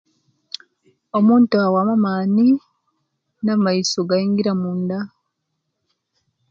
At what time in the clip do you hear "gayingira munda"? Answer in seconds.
4.09-4.97